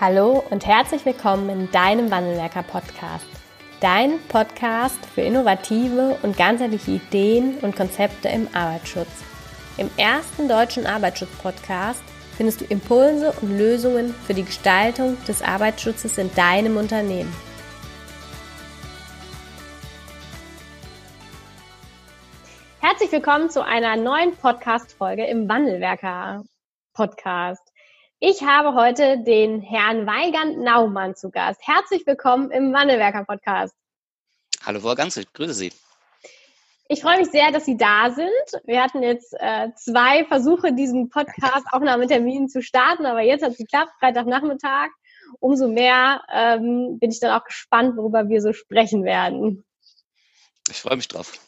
[0.00, 3.28] Hallo und herzlich willkommen in deinem Wandelwerker Podcast.
[3.80, 9.22] Dein Podcast für innovative und ganzheitliche Ideen und Konzepte im Arbeitsschutz.
[9.76, 12.02] Im ersten deutschen Arbeitsschutz-Podcast
[12.36, 17.32] findest du Impulse und Lösungen für die Gestaltung des Arbeitsschutzes in deinem Unternehmen.
[22.80, 26.42] Herzlich willkommen zu einer neuen Podcast-Folge im Wandelwerker
[26.94, 27.73] Podcast.
[28.26, 31.60] Ich habe heute den Herrn Weigand Naumann zu Gast.
[31.62, 33.74] Herzlich willkommen im Wandelwerker Podcast.
[34.64, 35.70] Hallo Frau Ganz, ich grüße Sie.
[36.88, 38.62] Ich freue mich sehr, dass Sie da sind.
[38.64, 43.58] Wir hatten jetzt äh, zwei Versuche, diesen Podcast Aufnahmetermin zu starten, aber jetzt hat es
[43.58, 44.88] geklappt, Freitagnachmittag.
[45.38, 49.66] Umso mehr ähm, bin ich dann auch gespannt, worüber wir so sprechen werden.
[50.70, 51.38] Ich freue mich drauf.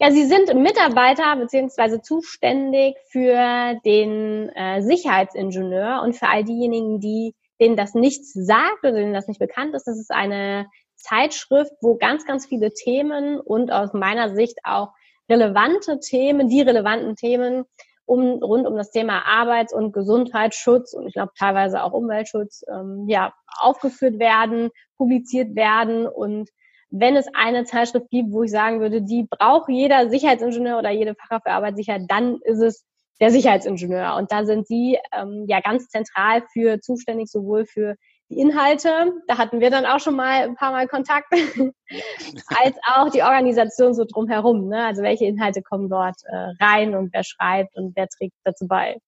[0.00, 7.34] Ja, Sie sind Mitarbeiter beziehungsweise zuständig für den äh, Sicherheitsingenieur und für all diejenigen, die
[7.60, 9.86] denen das nichts sagt oder denen das nicht bekannt ist.
[9.86, 14.88] Das ist eine Zeitschrift, wo ganz, ganz viele Themen und aus meiner Sicht auch
[15.28, 17.64] relevante Themen, die relevanten Themen
[18.06, 23.06] um, rund um das Thema Arbeits- und Gesundheitsschutz und ich glaube teilweise auch Umweltschutz ähm,
[23.08, 26.50] ja, aufgeführt werden, publiziert werden und
[26.96, 31.16] wenn es eine Zeitschrift gibt, wo ich sagen würde, die braucht jeder Sicherheitsingenieur oder jede
[31.16, 32.84] Fachkraft für Arbeitssicherheit, dann ist es
[33.20, 34.14] der Sicherheitsingenieur.
[34.16, 37.96] Und da sind Sie ähm, ja ganz zentral für zuständig, sowohl für
[38.30, 43.10] die Inhalte, da hatten wir dann auch schon mal ein paar Mal Kontakt, als auch
[43.10, 44.68] die Organisation so drumherum.
[44.68, 44.84] Ne?
[44.84, 48.98] Also welche Inhalte kommen dort äh, rein und wer schreibt und wer trägt dazu bei.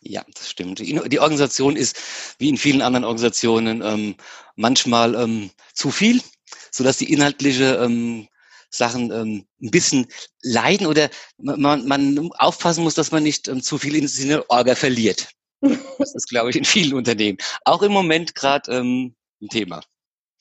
[0.00, 0.78] Ja, das stimmt.
[0.78, 4.14] Die Organisation ist wie in vielen anderen Organisationen ähm,
[4.54, 6.20] manchmal ähm, zu viel
[6.70, 8.28] sodass die inhaltliche ähm,
[8.70, 10.06] Sachen ähm, ein bisschen
[10.42, 14.74] leiden oder man, man aufpassen muss, dass man nicht ähm, zu viel in Sinne Orga
[14.74, 15.28] verliert.
[15.98, 17.38] Das ist, glaube ich, in vielen Unternehmen.
[17.64, 19.80] Auch im Moment gerade ähm, ein Thema.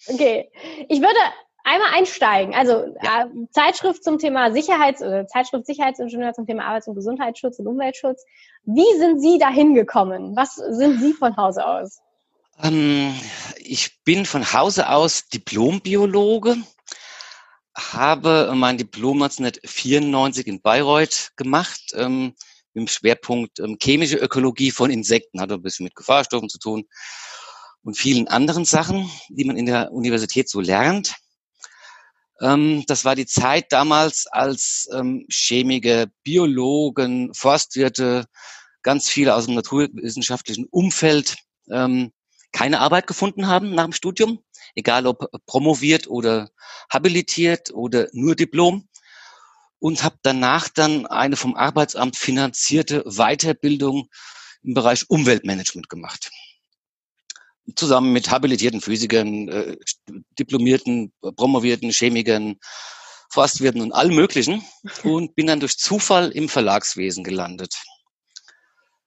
[0.08, 0.50] Okay.
[0.90, 1.18] Ich würde
[1.64, 2.54] einmal einsteigen.
[2.56, 3.24] Also ja.
[3.24, 8.24] äh, Zeitschrift zum Thema Sicherheits- oder Zeitschrift Sicherheitsingenieur zum Thema Arbeits- und Gesundheitsschutz und Umweltschutz.
[8.64, 10.36] Wie sind Sie dahin gekommen?
[10.36, 12.00] Was sind Sie von Hause aus?
[12.62, 13.16] Ähm,
[13.58, 16.58] ich bin von Hause aus Diplombiologe,
[17.76, 22.34] habe mein Diplom 1994 in Bayreuth gemacht, ähm,
[22.74, 26.86] mit dem Schwerpunkt ähm, chemische Ökologie von Insekten, hat ein bisschen mit Gefahrstoffen zu tun
[27.84, 31.16] und vielen anderen Sachen, die man in der Universität so lernt.
[32.42, 38.26] Ähm, das war die Zeit damals, als ähm, Chemiker, Biologen, Forstwirte,
[38.82, 41.36] ganz viele aus dem naturwissenschaftlichen Umfeld
[42.52, 44.44] keine Arbeit gefunden haben nach dem Studium,
[44.76, 46.50] egal ob promoviert oder
[46.90, 48.88] habilitiert oder nur Diplom
[49.80, 54.10] und habe danach dann eine vom Arbeitsamt finanzierte Weiterbildung
[54.64, 56.32] im Bereich Umweltmanagement gemacht.
[57.76, 59.78] Zusammen mit habilitierten Physikern, äh,
[60.40, 62.56] diplomierten, promovierten Chemikern,
[63.30, 64.64] Forstwirten und allem Möglichen
[65.04, 67.76] und bin dann durch Zufall im Verlagswesen gelandet.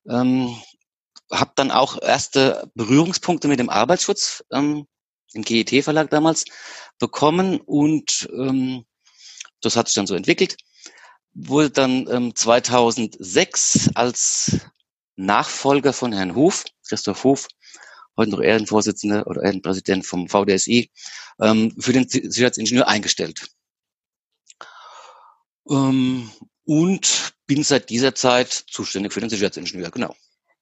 [0.08, 0.54] Ähm,
[1.30, 4.86] habe dann auch erste Berührungspunkte mit dem Arbeitsschutz ähm,
[5.32, 6.44] im GET-Verlag damals
[6.98, 8.84] bekommen und ähm,
[9.60, 10.56] das hat sich dann so entwickelt.
[11.32, 14.58] Wurde dann ähm, 2006 als
[15.16, 17.46] Nachfolger von Herrn Hof, Christoph Hof,
[18.16, 20.90] heute noch Ehrenvorsitzender oder Ehrenpräsident vom VDSI,
[21.40, 23.48] ähm, für den Sicherheitsingenieur eingestellt.
[25.68, 26.30] Ähm,
[26.64, 30.14] und bin seit dieser Zeit zuständig für den Sicherheitsingenieur, genau.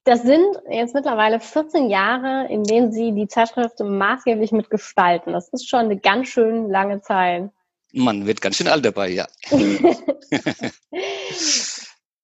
[0.08, 5.34] Das sind jetzt mittlerweile 14 Jahre, in denen Sie die Zeitschrift maßgeblich mitgestalten.
[5.34, 7.50] Das ist schon eine ganz schön lange Zeit.
[7.92, 9.26] Man wird ganz schön alt dabei, ja.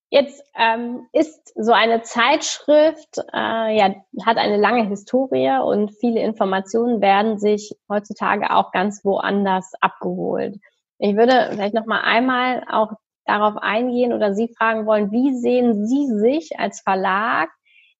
[0.08, 7.02] Jetzt ähm, ist so eine Zeitschrift, äh, ja, hat eine lange Historie und viele Informationen
[7.02, 10.58] werden sich heutzutage auch ganz woanders abgeholt.
[10.96, 12.92] Ich würde vielleicht noch mal einmal auch
[13.26, 17.50] darauf eingehen oder Sie fragen wollen, wie sehen Sie sich als Verlag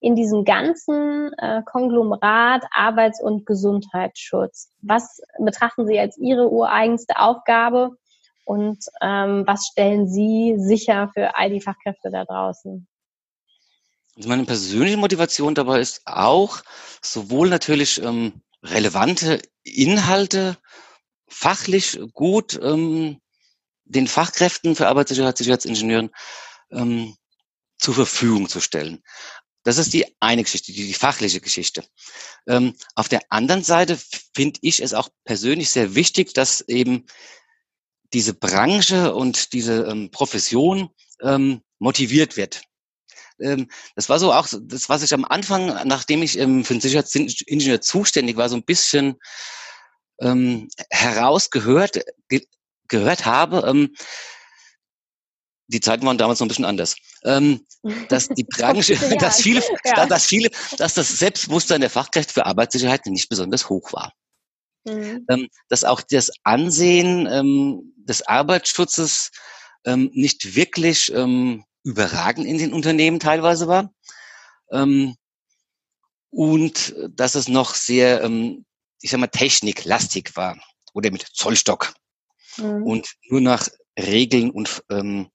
[0.04, 4.70] in diesem ganzen äh, Konglomerat Arbeits- und Gesundheitsschutz?
[4.82, 7.96] Was betrachten Sie als Ihre ureigenste Aufgabe
[8.44, 12.86] und ähm, was stellen Sie sicher für all die Fachkräfte da draußen?
[14.16, 16.62] Also meine persönliche Motivation dabei ist auch
[17.00, 20.58] sowohl natürlich ähm, relevante Inhalte
[21.26, 23.20] fachlich gut ähm,
[23.86, 26.10] den Fachkräften für Arbeitssicherheit, Sicherheitsingenieuren
[26.70, 27.16] ähm,
[27.78, 29.02] zur Verfügung zu stellen.
[29.64, 31.84] Das ist die eine Geschichte, die, die fachliche Geschichte.
[32.46, 33.98] Ähm, auf der anderen Seite
[34.34, 37.06] finde ich es auch persönlich sehr wichtig, dass eben
[38.12, 40.90] diese Branche und diese ähm, Profession
[41.22, 42.62] ähm, motiviert wird.
[43.40, 46.80] ähm, das war so auch das, was ich am Anfang, nachdem ich ähm, für den
[46.80, 49.16] Sicherheitsingenieur zuständig war, so ein bisschen
[50.20, 52.46] ähm, herausgehört ge
[52.86, 53.88] gehört habe.
[55.74, 56.94] Die Zeiten waren damals noch ein bisschen anders.
[57.24, 57.66] Ähm,
[58.08, 60.06] dass die Branche, dass viele, ja.
[60.06, 64.12] dass viele, dass das Selbstbewusstsein der Fachkräfte für Arbeitssicherheit nicht besonders hoch war.
[64.84, 65.26] Mhm.
[65.28, 69.32] Ähm, dass auch das Ansehen ähm, des Arbeitsschutzes
[69.84, 73.92] ähm, nicht wirklich ähm, überragend in den Unternehmen teilweise war.
[76.30, 78.28] Und dass es noch sehr,
[79.00, 80.56] ich sag mal, techniklastig war
[80.94, 81.94] oder mit Zollstock
[82.56, 82.82] mhm.
[82.82, 83.68] und nur nach
[83.98, 85.28] Regeln und ähm,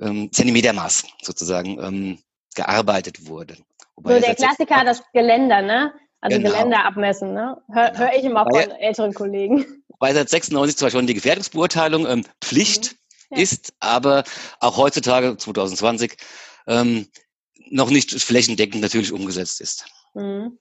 [0.00, 2.18] ähm, Zentimetermaß sozusagen ähm,
[2.54, 3.56] gearbeitet wurde.
[3.96, 5.92] Wobei so der Klassiker, das Geländer, ne?
[6.20, 6.50] Also genau.
[6.50, 7.60] Geländer abmessen, ne?
[7.72, 7.98] Hör, genau.
[7.98, 9.84] hör ich immer von Weil, älteren Kollegen.
[9.98, 12.96] Weil seit 96 zwar schon die Gefährdungsbeurteilung ähm, Pflicht
[13.30, 13.36] mhm.
[13.36, 13.42] ja.
[13.42, 14.24] ist, aber
[14.60, 16.16] auch heutzutage, 2020,
[16.66, 17.08] ähm,
[17.70, 19.86] noch nicht flächendeckend natürlich umgesetzt ist.
[20.14, 20.58] Mhm.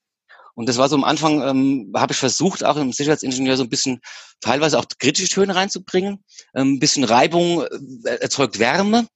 [0.61, 3.69] Und das war so am Anfang, ähm, habe ich versucht, auch im Sicherheitsingenieur so ein
[3.69, 3.99] bisschen
[4.41, 6.23] teilweise auch kritische Töne reinzubringen.
[6.53, 9.07] Ähm, ein bisschen Reibung äh, erzeugt Wärme.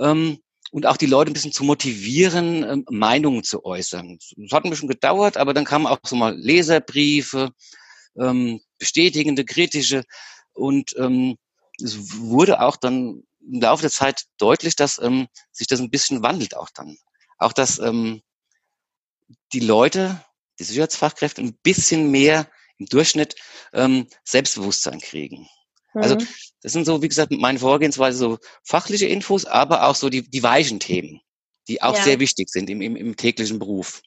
[0.00, 0.38] Ähm,
[0.72, 4.18] und auch die Leute ein bisschen zu motivieren, ähm, Meinungen zu äußern.
[4.36, 7.52] Das hat ein bisschen gedauert, aber dann kamen auch so mal Leserbriefe,
[8.18, 10.02] ähm, bestätigende, kritische
[10.54, 11.36] und ähm,
[11.80, 16.24] es wurde auch dann im Laufe der Zeit deutlich, dass ähm, sich das ein bisschen
[16.24, 16.96] wandelt auch dann.
[17.38, 18.22] Auch dass ähm,
[19.52, 20.20] die Leute,
[20.58, 22.46] die Sicherheitsfachkräfte ein bisschen mehr
[22.78, 23.36] im Durchschnitt
[23.72, 25.48] ähm, Selbstbewusstsein kriegen.
[25.94, 26.26] Also mhm.
[26.62, 30.42] das sind so, wie gesagt, meine Vorgehensweise so fachliche Infos, aber auch so die, die
[30.42, 31.20] weichen Themen,
[31.68, 32.02] die auch ja.
[32.02, 34.02] sehr wichtig sind im, im, im täglichen Beruf.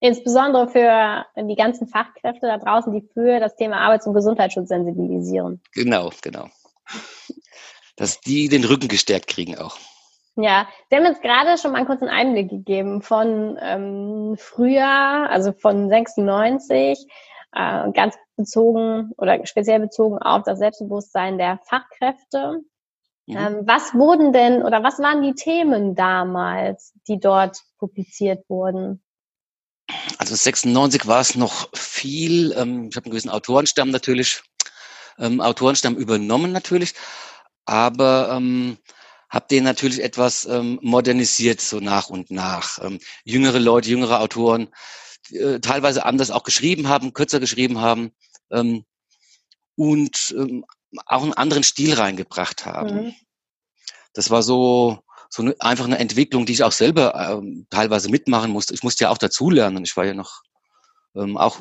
[0.00, 5.62] Insbesondere für die ganzen Fachkräfte da draußen, die für das Thema Arbeits- und Gesundheitsschutz sensibilisieren.
[5.72, 6.48] Genau, genau.
[7.96, 9.78] Dass die den Rücken gestärkt kriegen auch.
[10.36, 14.86] Ja, Sie haben jetzt gerade schon mal einen kurzen Einblick gegeben von ähm, früher,
[15.30, 17.06] also von 96
[17.52, 22.60] äh, ganz bezogen oder speziell bezogen auf das Selbstbewusstsein der Fachkräfte.
[23.26, 23.36] Mhm.
[23.36, 29.02] Ähm, was wurden denn oder was waren die Themen damals, die dort publiziert wurden?
[30.18, 32.52] Also 96 war es noch viel.
[32.52, 34.42] Ähm, ich habe einen gewissen Autorenstamm natürlich,
[35.18, 36.94] ähm, Autorenstamm übernommen natürlich,
[37.64, 38.76] aber ähm,
[39.36, 42.82] habe den natürlich etwas ähm, modernisiert so nach und nach.
[42.82, 44.68] Ähm, jüngere Leute, jüngere Autoren
[45.30, 48.12] äh, teilweise anders auch geschrieben haben, kürzer geschrieben haben
[48.50, 48.86] ähm,
[49.76, 50.64] und ähm,
[51.04, 53.06] auch einen anderen Stil reingebracht haben.
[53.06, 53.14] Mhm.
[54.14, 58.50] Das war so, so eine, einfach eine Entwicklung, die ich auch selber ähm, teilweise mitmachen
[58.50, 58.72] musste.
[58.72, 59.84] Ich musste ja auch dazulernen.
[59.84, 60.40] Ich war ja noch
[61.14, 61.60] ähm, auch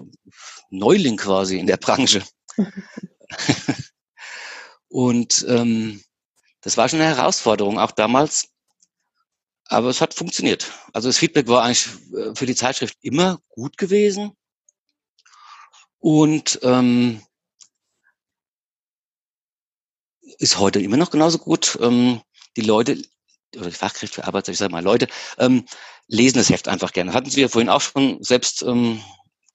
[0.69, 2.23] Neuling quasi in der Branche.
[4.87, 6.01] und ähm,
[6.65, 8.49] das war schon eine Herausforderung, auch damals,
[9.65, 10.71] aber es hat funktioniert.
[10.93, 14.31] Also das Feedback war eigentlich äh, für die Zeitschrift immer gut gewesen.
[15.99, 17.21] Und ähm,
[20.39, 21.77] ist heute immer noch genauso gut.
[21.81, 22.21] Ähm,
[22.57, 22.99] die Leute,
[23.55, 25.07] oder die Fachkräfte für Arbeit, ich sage mal Leute,
[25.37, 25.65] ähm,
[26.07, 27.13] lesen das Heft einfach gerne.
[27.13, 29.03] Hatten Sie ja vorhin auch schon selbst ähm,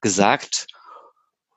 [0.01, 0.69] gesagt.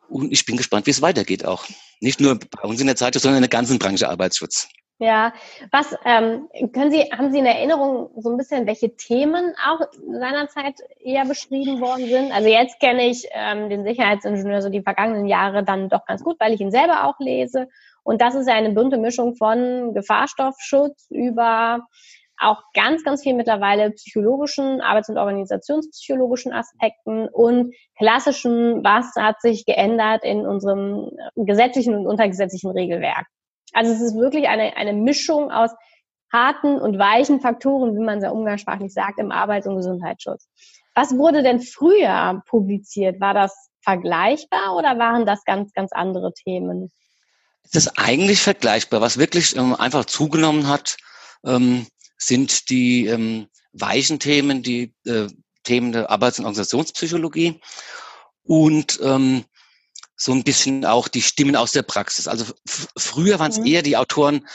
[0.09, 1.65] Und ich bin gespannt, wie es weitergeht auch.
[1.99, 4.67] Nicht nur bei uns in der Zeitung, sondern in der ganzen Branche Arbeitsschutz.
[5.03, 5.33] Ja,
[5.69, 10.75] was ähm, können Sie, haben Sie in Erinnerung so ein bisschen, welche Themen auch seinerzeit
[11.01, 12.31] eher beschrieben worden sind?
[12.31, 16.37] Also jetzt kenne ich ähm, den Sicherheitsingenieur so die vergangenen Jahre dann doch ganz gut,
[16.39, 17.67] weil ich ihn selber auch lese.
[18.03, 21.81] Und das ist ja eine bunte Mischung von Gefahrstoffschutz über
[22.39, 29.65] auch ganz, ganz viel mittlerweile psychologischen, arbeits- und organisationspsychologischen Aspekten und klassischen, was hat sich
[29.65, 33.27] geändert in unserem gesetzlichen und untergesetzlichen Regelwerk.
[33.73, 35.71] Also es ist wirklich eine, eine Mischung aus
[36.31, 40.47] harten und weichen Faktoren, wie man sehr umgangssprachlich sagt, im Arbeits- und Gesundheitsschutz.
[40.95, 43.19] Was wurde denn früher publiziert?
[43.19, 46.91] War das vergleichbar oder waren das ganz, ganz andere Themen?
[47.63, 49.01] Es ist eigentlich vergleichbar.
[49.01, 50.97] Was wirklich ähm, einfach zugenommen hat,
[51.45, 51.87] ähm,
[52.17, 55.27] sind die ähm, weichen Themen, die äh,
[55.63, 57.61] Themen der Arbeits- und Organisationspsychologie
[58.43, 59.45] und ähm,
[60.23, 62.27] so ein bisschen auch die Stimmen aus der Praxis.
[62.27, 62.45] Also
[62.97, 63.65] früher waren es mhm.
[63.65, 64.47] eher die Autoren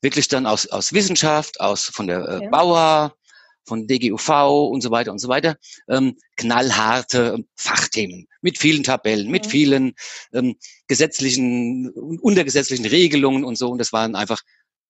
[0.00, 2.50] wirklich dann aus, aus Wissenschaft, aus von der äh, ja.
[2.50, 3.14] Bauer,
[3.64, 5.56] von DGUV und so weiter und so weiter,
[5.88, 9.50] ähm, knallharte Fachthemen mit vielen Tabellen, mit mhm.
[9.50, 9.94] vielen
[10.32, 10.56] ähm,
[10.88, 13.70] gesetzlichen und untergesetzlichen Regelungen und so.
[13.70, 14.40] Und das waren einfach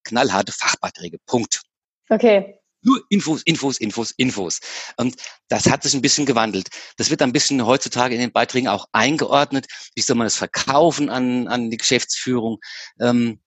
[0.04, 1.18] knallharte Fachbeiträge.
[1.26, 1.60] Punkt.
[2.08, 2.58] Okay.
[2.82, 4.60] Nur Infos, Infos, Infos, Infos.
[4.96, 5.16] Und
[5.48, 6.68] das hat sich ein bisschen gewandelt.
[6.96, 9.66] Das wird ein bisschen heutzutage in den Beiträgen auch eingeordnet.
[9.94, 12.58] Wie soll man das verkaufen an, an die Geschäftsführung?
[13.00, 13.40] Ähm,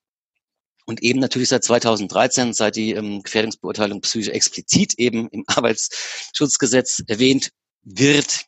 [0.88, 7.52] Und eben natürlich seit 2013, seit die ähm, Gefährdungsbeurteilung psychisch explizit eben im Arbeitsschutzgesetz erwähnt
[7.84, 8.46] wird,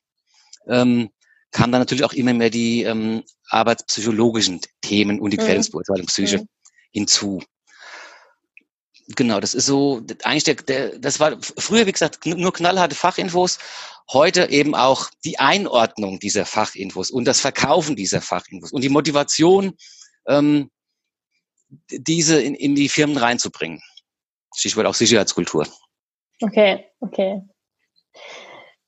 [0.68, 1.10] ähm,
[1.52, 5.42] kamen dann natürlich auch immer mehr die ähm, arbeitspsychologischen Themen und die mhm.
[5.42, 6.48] Gefährdungsbeurteilung Psyche mhm.
[6.92, 7.42] hinzu.
[9.16, 13.58] Genau, das ist so, eigentlich der, der, das war früher, wie gesagt, nur knallharte Fachinfos.
[14.12, 19.78] Heute eben auch die Einordnung dieser Fachinfos und das Verkaufen dieser Fachinfos und die Motivation,
[20.28, 20.70] ähm,
[21.90, 23.82] diese in, in die Firmen reinzubringen.
[24.56, 25.68] Stichwort auch Sicherheitskultur.
[26.42, 27.42] Okay, okay.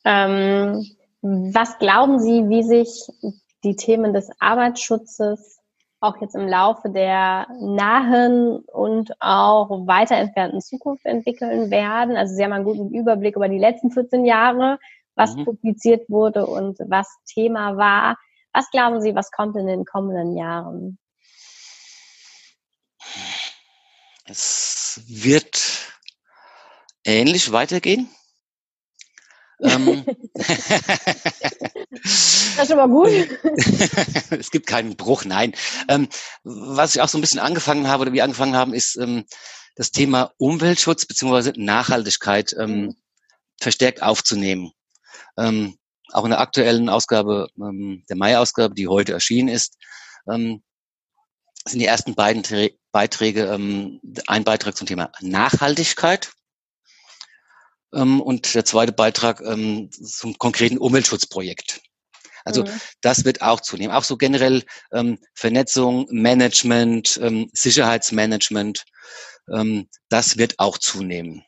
[0.06, 0.86] Ähm,
[1.22, 3.08] was glauben Sie, wie sich
[3.64, 5.59] die Themen des Arbeitsschutzes
[6.02, 12.16] auch jetzt im Laufe der nahen und auch weiter entfernten Zukunft entwickeln werden?
[12.16, 14.80] Also Sie haben einen guten Überblick über die letzten 14 Jahre,
[15.16, 15.46] was mhm.
[15.46, 18.18] publiziert wurde und was Thema war.
[18.54, 20.98] Was glauben Sie, was kommt in den kommenden Jahren?
[24.26, 25.94] Es wird
[27.04, 28.10] ähnlich weitergehen.
[29.62, 30.06] Ähm,
[32.02, 33.10] das ist schon mal gut.
[34.32, 35.54] es gibt keinen Bruch, nein.
[35.88, 36.08] Ähm,
[36.44, 39.26] was ich auch so ein bisschen angefangen habe oder wir angefangen haben, ist ähm,
[39.76, 41.54] das Thema Umweltschutz bzw.
[41.56, 42.96] Nachhaltigkeit mhm.
[43.62, 44.72] verstärkt aufzunehmen.
[45.38, 49.78] Auch in der aktuellen Ausgabe, der Mai-Ausgabe, die heute erschienen ist,
[50.26, 50.62] sind
[51.72, 52.44] die ersten beiden
[52.92, 56.34] Beiträge ein Beitrag zum Thema Nachhaltigkeit
[57.92, 61.82] und der zweite Beitrag ähm, zum konkreten Umweltschutzprojekt.
[62.46, 62.82] Also mhm.
[63.02, 63.94] das wird auch zunehmen.
[63.94, 68.86] Auch so generell ähm, Vernetzung, Management, ähm, Sicherheitsmanagement,
[69.54, 71.44] ähm, das wird auch zunehmen.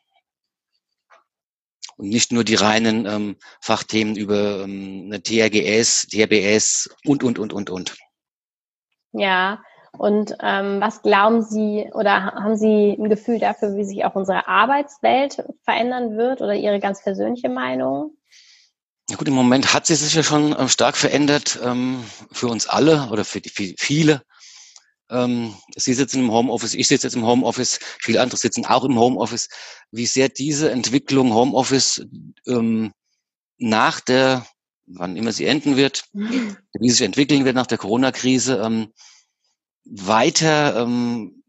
[1.98, 7.70] Und nicht nur die reinen ähm, Fachthemen über ähm, TRGS, TRBS und, und, und, und,
[7.70, 7.98] und.
[9.14, 9.62] Ja,
[9.98, 14.48] und ähm, was glauben Sie oder haben Sie ein Gefühl dafür, wie sich auch unsere
[14.48, 18.16] Arbeitswelt verändern wird oder Ihre ganz persönliche Meinung?
[19.10, 22.68] Ja gut, im Moment hat sie sich ja schon ähm, stark verändert ähm, für uns
[22.68, 24.24] alle oder für, die, für viele.
[25.10, 28.98] Ähm, Sie sitzen im Homeoffice, ich sitze jetzt im Homeoffice, viele andere sitzen auch im
[28.98, 29.50] Homeoffice.
[29.92, 32.06] Wie sehr diese Entwicklung Homeoffice
[32.48, 32.94] ähm,
[33.58, 34.46] nach der,
[34.86, 36.56] wann immer sie enden wird, mhm.
[36.80, 38.94] wie sie sich entwickeln wird nach der Corona-Krise, ähm,
[39.86, 41.44] weiter ähm,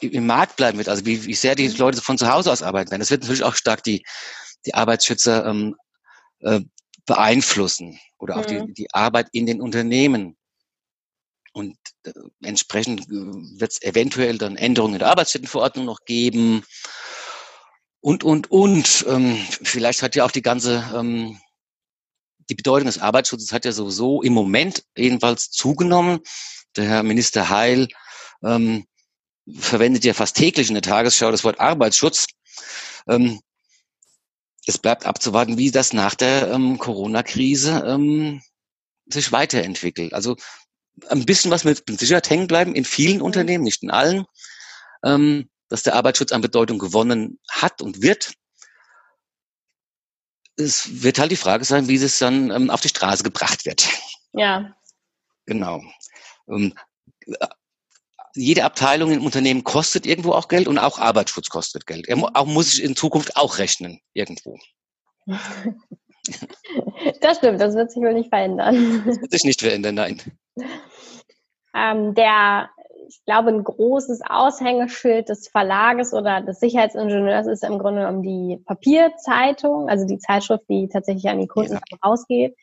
[0.00, 1.68] im Markt bleiben wird, also wie, wie sehr die.
[1.68, 3.00] Leute von zu Hause aus arbeiten werden.
[3.00, 4.04] Das wird natürlich auch stark die,
[4.66, 5.76] die Arbeitsschützer ähm,
[6.40, 6.60] äh,
[7.06, 8.66] beeinflussen oder auch mhm.
[8.66, 10.36] die, die Arbeit in den Unternehmen.
[11.52, 12.12] Und äh,
[12.42, 16.62] entsprechend äh, wird es eventuell dann Änderungen in der Arbeitsstättenverordnung noch geben.
[18.00, 19.04] Und, und, und.
[19.08, 21.40] Ähm, vielleicht hat ja auch die ganze, ähm,
[22.50, 26.20] die Bedeutung des Arbeitsschutzes hat ja sowieso im Moment jedenfalls zugenommen
[26.76, 27.88] der Herr Minister Heil
[28.42, 28.86] ähm,
[29.58, 32.26] verwendet ja fast täglich in der Tagesschau das Wort Arbeitsschutz.
[33.08, 33.40] Ähm,
[34.66, 38.42] es bleibt abzuwarten, wie das nach der ähm, Corona-Krise ähm,
[39.06, 40.12] sich weiterentwickelt.
[40.12, 40.36] Also
[41.08, 43.22] ein bisschen was mit Sicherheit hängen bleiben in vielen mhm.
[43.22, 44.26] Unternehmen, nicht in allen,
[45.04, 48.32] ähm, dass der Arbeitsschutz an Bedeutung gewonnen hat und wird.
[50.56, 53.88] Es wird halt die Frage sein, wie es dann ähm, auf die Straße gebracht wird.
[54.32, 54.76] Ja.
[55.46, 55.82] Genau.
[56.50, 56.74] Ähm,
[58.34, 62.08] jede Abteilung im Unternehmen kostet irgendwo auch Geld und auch Arbeitsschutz kostet Geld.
[62.08, 64.58] Er auch, muss ich in Zukunft auch rechnen, irgendwo.
[67.22, 69.02] Das stimmt, das wird sich wohl nicht verändern.
[69.06, 70.20] Das wird sich nicht verändern, nein.
[71.74, 72.68] Ähm, der,
[73.08, 78.58] ich glaube, ein großes Aushängeschild des Verlages oder des Sicherheitsingenieurs ist im Grunde genommen die
[78.64, 81.96] Papierzeitung, also die Zeitschrift, die tatsächlich an die Kunden ja.
[82.04, 82.54] rausgeht.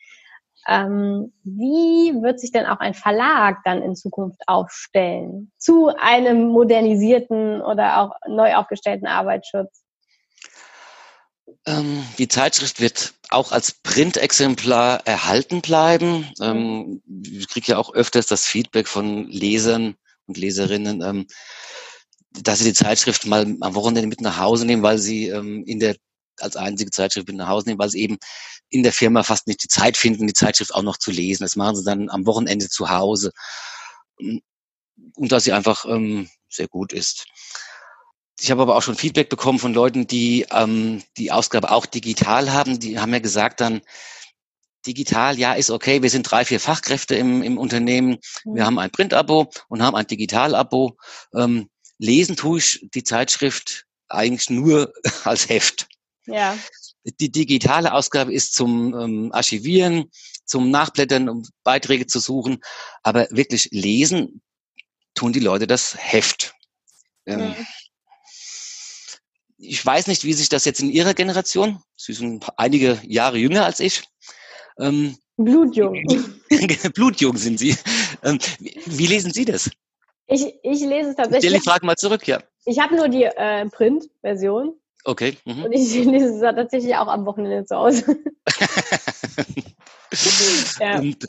[0.66, 7.62] Ähm, wie wird sich denn auch ein Verlag dann in Zukunft aufstellen zu einem modernisierten
[7.62, 9.82] oder auch neu aufgestellten Arbeitsschutz?
[11.66, 16.30] Ähm, die Zeitschrift wird auch als Printexemplar erhalten bleiben.
[16.40, 19.94] Ähm, ich kriege ja auch öfters das Feedback von Lesern
[20.26, 21.26] und Leserinnen, ähm,
[22.42, 25.80] dass sie die Zeitschrift mal am Wochenende mit nach Hause nehmen, weil sie ähm, in
[25.80, 25.96] der
[26.40, 28.18] als einzige Zeitschrift mit nach Hause nehmen, weil sie eben
[28.70, 31.44] in der Firma fast nicht die Zeit finden, die Zeitschrift auch noch zu lesen.
[31.44, 33.32] Das machen sie dann am Wochenende zu Hause.
[34.18, 37.26] Und dass sie einfach ähm, sehr gut ist.
[38.40, 42.52] Ich habe aber auch schon Feedback bekommen von Leuten, die ähm, die Ausgabe auch digital
[42.52, 42.78] haben.
[42.78, 43.80] Die haben ja gesagt dann,
[44.86, 46.02] digital, ja, ist okay.
[46.02, 48.18] Wir sind drei, vier Fachkräfte im, im Unternehmen.
[48.44, 48.66] Wir mhm.
[48.66, 50.96] haben ein Print-Abo und haben ein Digital-Abo.
[51.34, 54.92] Ähm, lesen tue ich die Zeitschrift eigentlich nur
[55.24, 55.88] als Heft.
[56.26, 56.56] Ja.
[57.20, 60.10] Die digitale Ausgabe ist zum ähm, Archivieren,
[60.44, 62.58] zum Nachblättern, um Beiträge zu suchen.
[63.02, 64.40] Aber wirklich lesen
[65.14, 66.54] tun die Leute das Heft.
[67.26, 67.66] Ähm, mhm.
[69.58, 73.64] Ich weiß nicht, wie sich das jetzt in Ihrer Generation, Sie sind einige Jahre jünger
[73.64, 74.04] als ich,
[74.78, 75.94] ähm, Blutjung.
[76.94, 77.76] Blutjung sind Sie.
[78.22, 79.70] Ähm, wie, wie, lesen Sie das?
[80.26, 81.50] Ich, ich lese es tatsächlich.
[81.50, 82.42] Stell die Frage mal zurück, ja.
[82.64, 84.74] Ich habe nur die äh, Print-Version.
[85.08, 85.38] Okay.
[85.46, 85.64] Mhm.
[85.64, 88.04] Und ich lese es tatsächlich auch am Wochenende zu Hause.
[90.80, 90.98] ja.
[90.98, 91.26] Und,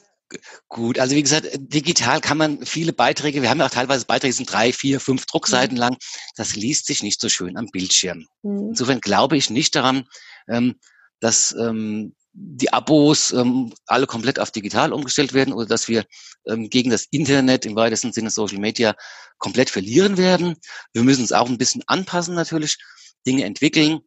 [0.67, 4.33] gut, also wie gesagt, digital kann man viele Beiträge, wir haben ja auch teilweise Beiträge,
[4.33, 5.79] die sind drei, vier, fünf Druckseiten mhm.
[5.79, 5.97] lang.
[6.35, 8.27] Das liest sich nicht so schön am Bildschirm.
[8.43, 8.71] Mhm.
[8.71, 10.03] Insofern glaube ich nicht daran,
[10.49, 10.75] ähm,
[11.21, 16.03] dass ähm, die Abos ähm, alle komplett auf digital umgestellt werden oder dass wir
[16.45, 18.95] gegen das Internet im weitesten Sinne Social Media
[19.37, 20.55] komplett verlieren werden.
[20.93, 22.77] Wir müssen uns auch ein bisschen anpassen natürlich,
[23.25, 24.01] Dinge entwickeln,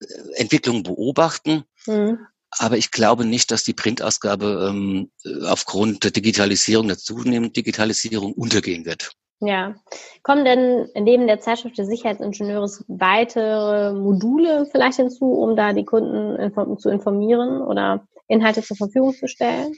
[0.00, 1.64] äh, Entwicklungen beobachten.
[1.86, 2.18] Mhm.
[2.58, 5.10] Aber ich glaube nicht, dass die Printausgabe ähm,
[5.44, 9.12] aufgrund der Digitalisierung, der zunehmenden Digitalisierung untergehen wird.
[9.40, 9.74] Ja.
[10.22, 16.36] Kommen denn neben der Zeitschrift des Sicherheitsingenieurs weitere Module vielleicht hinzu, um da die Kunden
[16.36, 19.74] inform zu informieren oder Inhalte zur Verfügung zu stellen?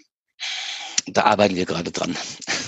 [1.06, 2.14] Da arbeiten wir gerade dran.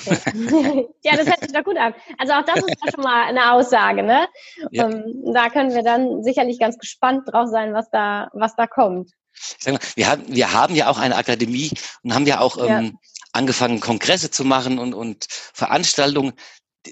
[0.06, 0.88] Okay.
[1.04, 1.94] ja, das hört sich doch gut an.
[2.18, 4.28] Also auch das ist ja schon mal eine Aussage, ne?
[4.70, 4.86] Ja.
[4.86, 8.66] Um, ähm, da können wir dann sicherlich ganz gespannt drauf sein, was da, was da
[8.66, 9.10] kommt.
[9.66, 11.70] Mal, wir haben, wir haben ja auch eine Akademie
[12.02, 12.78] und haben ja auch ja.
[12.78, 12.98] Ähm,
[13.32, 16.32] angefangen, Kongresse zu machen und, und Veranstaltungen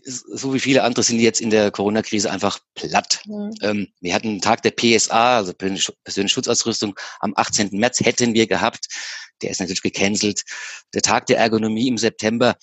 [0.05, 3.21] so wie viele andere sind jetzt in der Corona-Krise einfach platt.
[3.27, 3.55] Mhm.
[3.63, 7.71] Ähm, wir hatten einen Tag der PSA, also persönliche Schutzausrüstung, am 18.
[7.73, 8.87] März hätten wir gehabt.
[9.43, 10.43] Der ist natürlich gecancelt.
[10.95, 12.57] Der Tag der Ergonomie im September,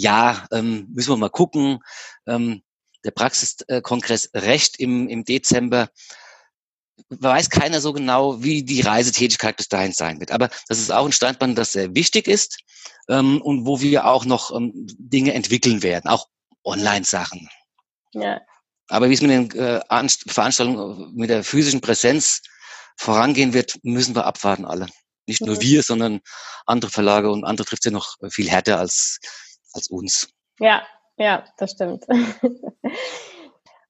[0.00, 1.80] ja, ähm, müssen wir mal gucken.
[2.26, 2.62] Ähm,
[3.04, 5.88] der Praxiskongress Recht im, im Dezember.
[7.08, 10.32] Weiß keiner so genau, wie die Reisetätigkeit bis dahin sein wird.
[10.32, 12.58] Aber das ist auch ein Standbein, das sehr wichtig ist
[13.08, 16.28] ähm, und wo wir auch noch ähm, Dinge entwickeln werden, auch
[16.62, 17.48] Online-Sachen.
[18.12, 18.40] Ja.
[18.88, 19.80] Aber wie es mit den äh,
[20.28, 22.42] Veranstaltungen, mit der physischen Präsenz
[22.98, 24.86] vorangehen wird, müssen wir abwarten alle.
[25.26, 25.62] Nicht nur mhm.
[25.62, 26.20] wir, sondern
[26.66, 29.20] andere Verlage und andere trifft ja noch viel härter als,
[29.72, 30.32] als uns.
[30.58, 30.82] Ja,
[31.16, 32.06] ja, das stimmt.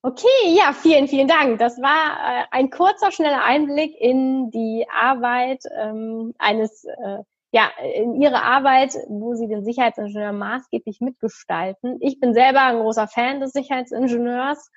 [0.02, 1.58] Okay, ja, vielen, vielen Dank.
[1.58, 7.18] Das war äh, ein kurzer, schneller Einblick in die Arbeit ähm, eines äh,
[7.52, 11.98] ja, in ihre Arbeit, wo sie den Sicherheitsingenieur maßgeblich mitgestalten.
[12.00, 14.70] Ich bin selber ein großer Fan des Sicherheitsingenieurs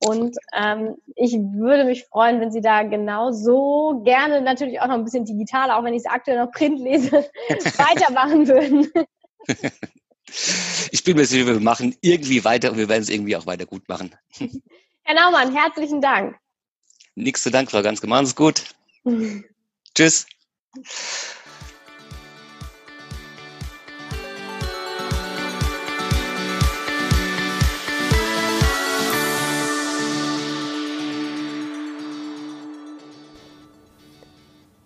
[0.00, 5.04] und ähm, ich würde mich freuen, wenn Sie da genauso gerne natürlich auch noch ein
[5.04, 7.12] bisschen digitaler, auch wenn ich es aktuell noch Print lese,
[7.48, 8.90] weitermachen würden.
[10.90, 13.66] Ich bin mir sicher, wir machen irgendwie weiter und wir werden es irgendwie auch weiter
[13.66, 14.14] gut machen.
[15.02, 16.36] Herr Naumann, herzlichen Dank.
[17.14, 18.06] Nichts zu Dank, Frau Ganske.
[18.06, 18.62] Machen Sie es gut.
[19.94, 20.26] Tschüss.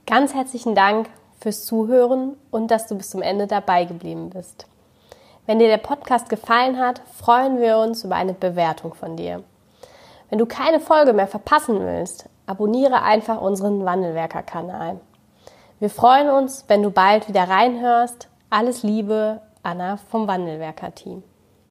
[0.06, 1.08] Ganz herzlichen Dank
[1.40, 4.66] fürs Zuhören und dass du bis zum Ende dabei geblieben bist.
[5.50, 9.42] Wenn dir der Podcast gefallen hat, freuen wir uns über eine Bewertung von dir.
[10.28, 15.00] Wenn du keine Folge mehr verpassen willst, abonniere einfach unseren Wandelwerker-Kanal.
[15.80, 18.28] Wir freuen uns, wenn du bald wieder reinhörst.
[18.48, 21.24] Alles Liebe, Anna vom Wandelwerker-Team.